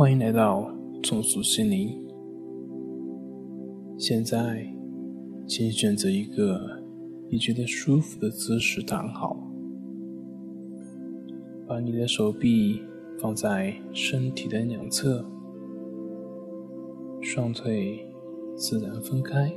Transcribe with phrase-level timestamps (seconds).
[0.00, 0.66] 欢迎来到
[1.02, 1.94] 重塑心灵。
[3.98, 4.66] 现在，
[5.46, 6.58] 请选择一个
[7.28, 9.36] 你觉得舒服的姿势躺好，
[11.68, 12.80] 把你的手臂
[13.18, 15.22] 放在身体的两侧，
[17.20, 18.02] 双腿
[18.56, 19.52] 自然分开。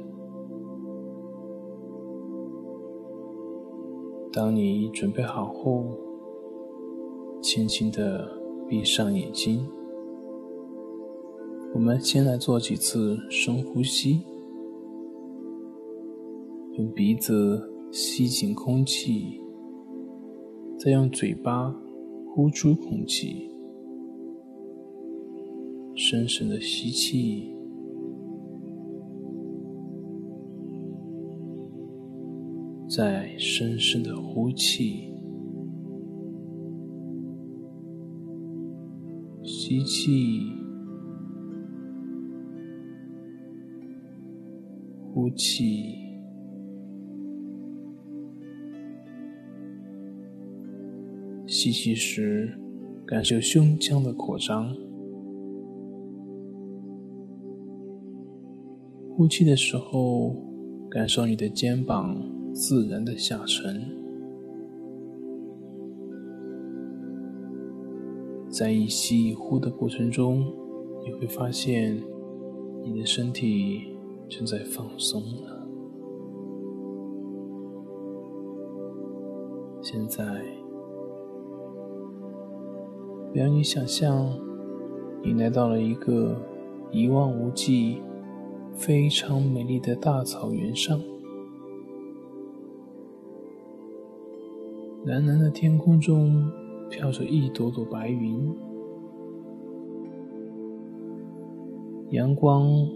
[4.30, 5.85] 当你准备好后，
[7.41, 8.30] 轻轻的
[8.68, 9.66] 闭上眼睛。
[11.73, 14.22] 我们先来做几次深呼吸，
[16.77, 19.41] 用鼻子吸进空气，
[20.77, 21.76] 再用嘴巴
[22.30, 23.49] 呼出空气。
[25.96, 27.52] 深深的吸气，
[32.88, 35.12] 再深深的呼气。
[39.44, 40.40] 吸气，
[45.24, 45.96] 呼气。
[51.48, 52.60] 吸气时，
[53.05, 54.76] 感受胸腔的扩张；
[59.16, 60.35] 呼气的时候，
[60.91, 62.21] 感受你的肩膀
[62.54, 63.82] 自然的下沉。
[68.50, 70.46] 在一吸一呼的过程中，
[71.06, 71.97] 你会发现
[72.84, 73.93] 你的身体
[74.29, 75.68] 正在放松了。
[79.81, 80.24] 现在，
[83.34, 84.38] 让你想象
[85.22, 86.35] 你来到了一个
[86.91, 88.01] 一望无际、
[88.74, 91.00] 非常美丽的大草原上，
[95.06, 96.51] 蓝蓝的天空中。
[96.90, 98.53] 飘着一朵朵白云，
[102.11, 102.88] 阳光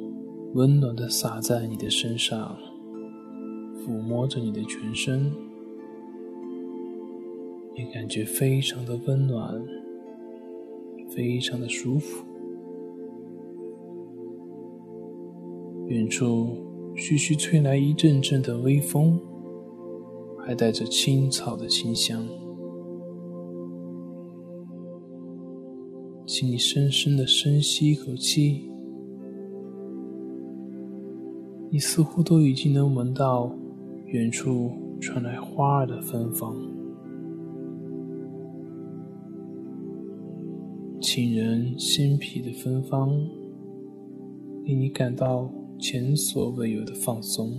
[0.57, 2.57] 温暖的洒在你的身上，
[3.75, 5.31] 抚摸着你的全身，
[7.75, 9.63] 你感觉非常的温暖，
[11.09, 12.25] 非常的舒服。
[15.85, 16.57] 远处
[16.95, 19.21] 徐徐吹来一阵阵的微风，
[20.39, 22.27] 还带着青草的清香。
[26.25, 28.66] 请你深深的深吸一口气，
[31.69, 33.53] 你似乎都已经能闻到
[34.05, 36.55] 远处传来花儿的芬芳，
[41.01, 43.09] 沁人心脾的芬芳，
[44.63, 47.51] 令你感到前所未有的放松，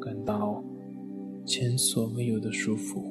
[0.00, 0.64] 感到
[1.44, 3.02] 前所未有的舒服。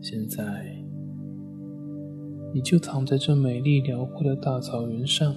[0.00, 0.82] 现在，
[2.52, 5.34] 你就躺在这美丽辽阔的大草原上。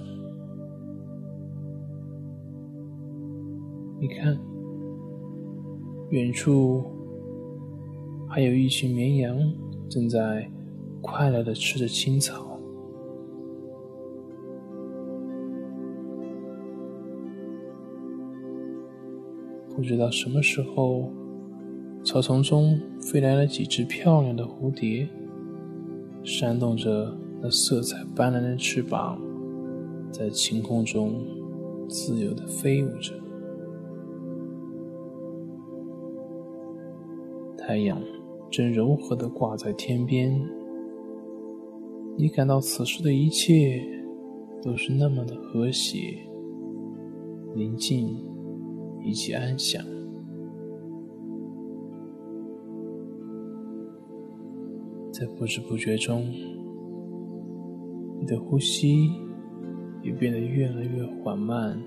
[3.98, 4.38] 你看，
[6.10, 6.84] 远处
[8.28, 9.38] 还有一群绵羊
[9.88, 10.50] 正在
[11.00, 12.58] 快乐的吃着青草。
[19.74, 21.10] 不知道什么时候。
[22.04, 25.08] 草丛中飞来了几只漂亮的蝴蝶，
[26.26, 29.16] 扇动着那色彩斑斓的翅膀，
[30.10, 31.24] 在晴空中
[31.88, 33.12] 自由的飞舞着。
[37.56, 38.02] 太阳
[38.50, 40.36] 正柔和的挂在天边，
[42.16, 43.80] 你感到此时的一切
[44.60, 46.18] 都是那么的和谐、
[47.54, 48.16] 宁静
[49.04, 49.80] 以及安详。
[55.18, 56.30] 在不知不觉中，
[58.20, 59.08] 你的呼吸
[60.02, 61.82] 也变得越来越缓慢，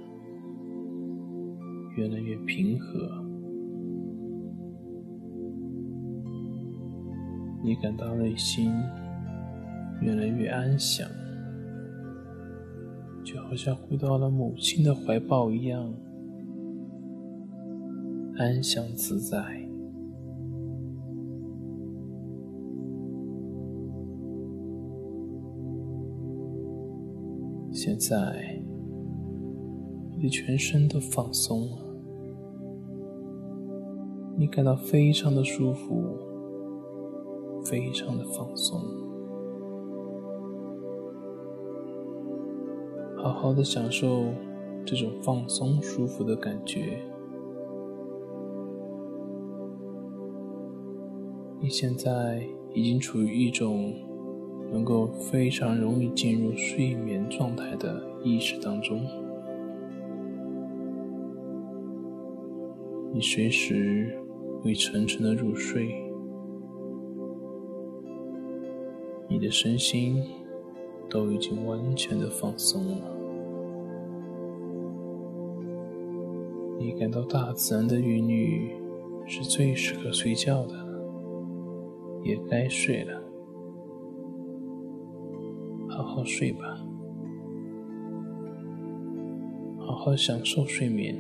[1.96, 3.24] 越来越平和。
[7.64, 8.74] 你感到内心
[10.02, 11.08] 越来越安详，
[13.24, 15.94] 就好像回到了母亲的怀抱一样，
[18.38, 19.59] 安详自在。
[27.71, 28.62] 现在，
[30.16, 31.77] 你的全身都放松了，
[34.38, 36.04] 你感到非常的舒服，
[37.63, 38.81] 非常的放松。
[43.18, 44.25] 好好的享受
[44.86, 47.01] 这种放松、舒服的感觉。
[51.62, 53.94] 你现在已经处于一种
[54.71, 59.01] 能够非常容易进入睡眠状态的意识当中。
[63.12, 64.16] 你随时
[64.62, 65.89] 会沉沉的入睡，
[69.27, 70.24] 你的身心
[71.10, 72.98] 都已经完全的放松了。
[76.77, 78.69] 你感到大自然的韵律
[79.25, 80.75] 是最适合睡觉的，
[82.24, 83.22] 也该睡了，
[86.10, 86.76] 好好睡吧，
[89.78, 91.16] 好好享受睡眠。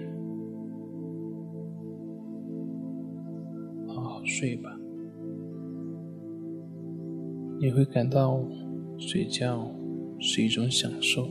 [3.87, 4.75] 好好睡吧，
[7.61, 8.41] 你会感到
[8.97, 9.71] 睡觉
[10.17, 11.27] 是一种享受。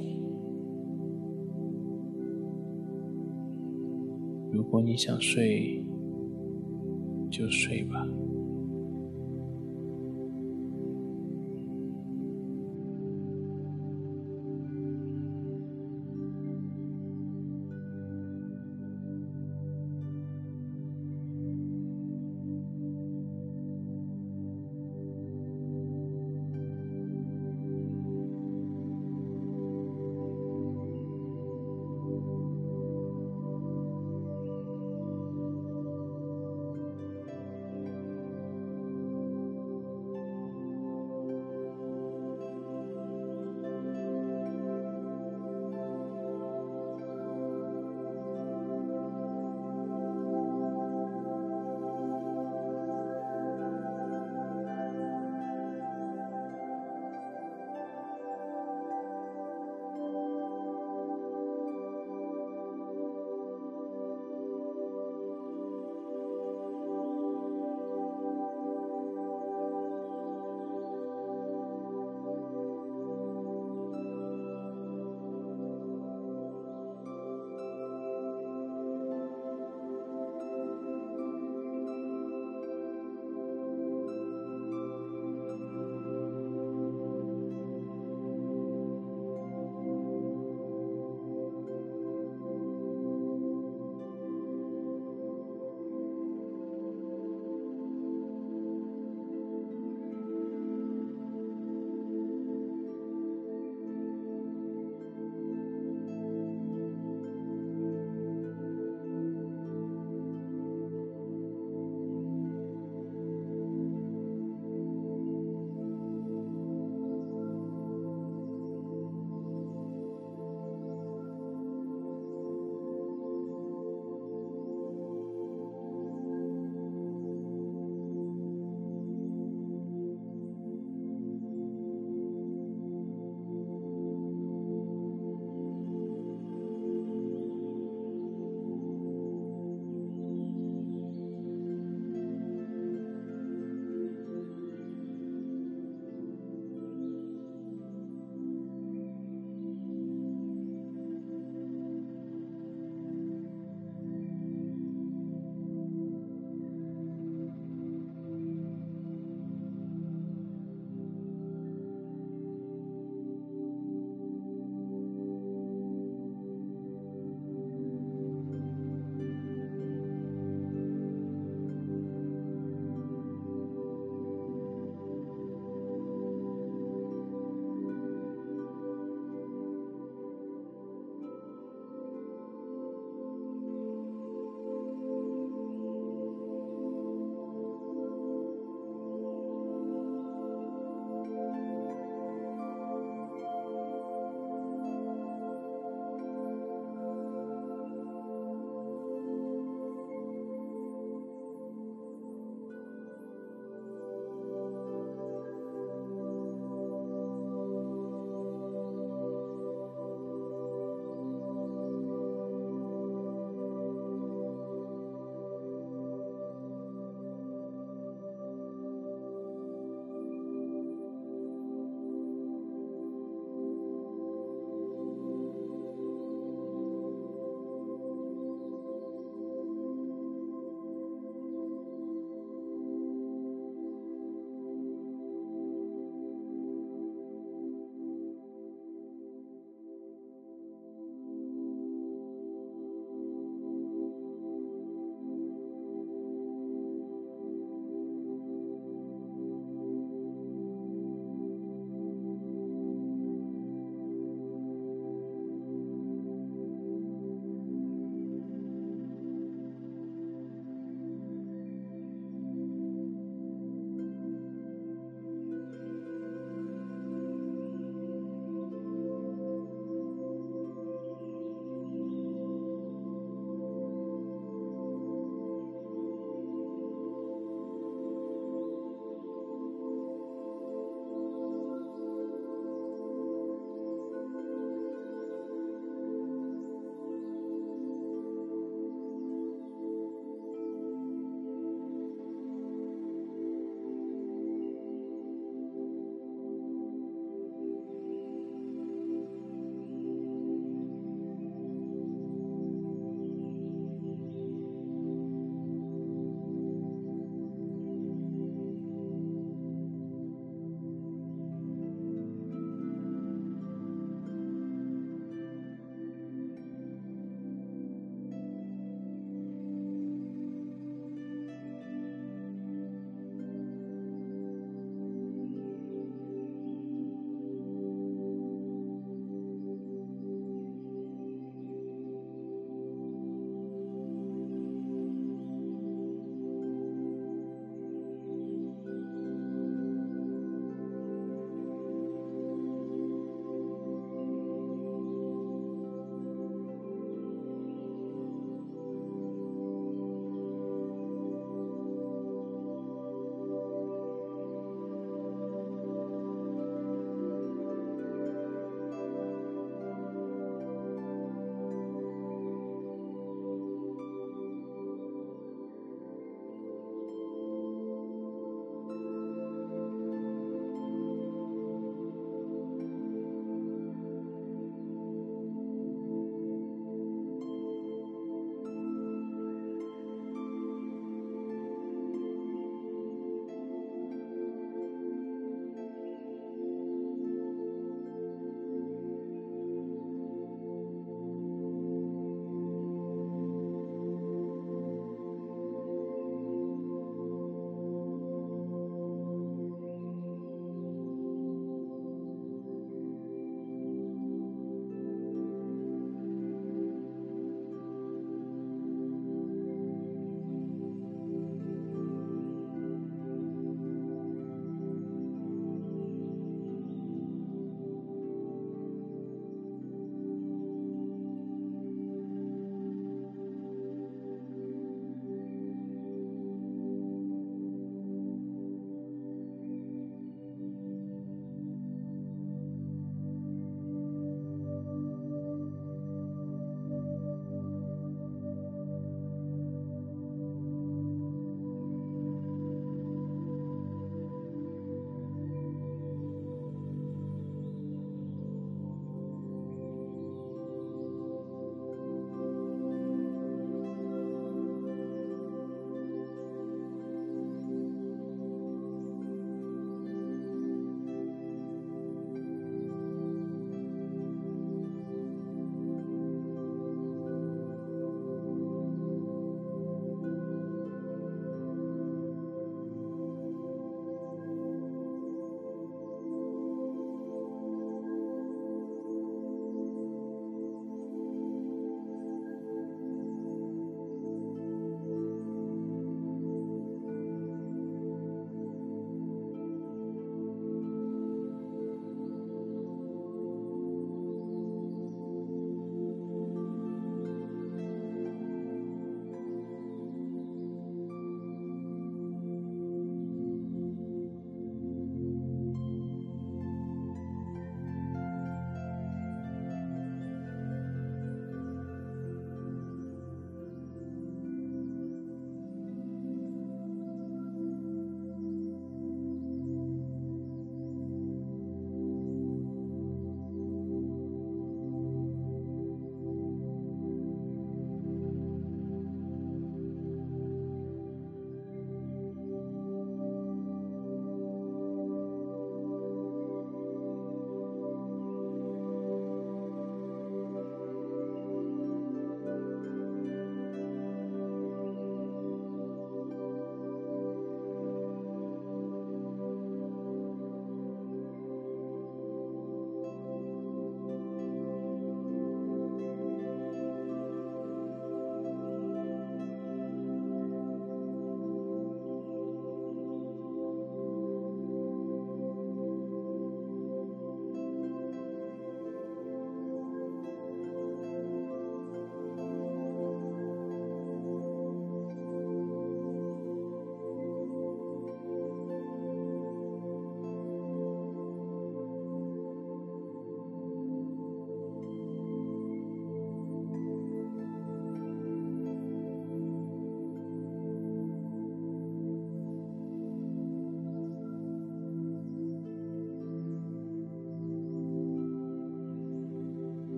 [4.52, 5.84] 如果你想睡，
[7.28, 8.06] 就睡吧。